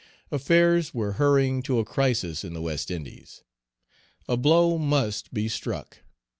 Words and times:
Affairs 0.31 0.95
were 0.95 1.11
hurrying 1.11 1.61
to 1.61 1.77
a 1.77 1.85
crisis 1.85 2.43
in 2.43 2.55
the 2.55 2.61
West 2.63 2.89
Indies. 2.89 3.43
A 4.27 4.35
blow 4.35 4.79
must 4.79 5.31
be 5.31 5.47
struck. 5.47 5.99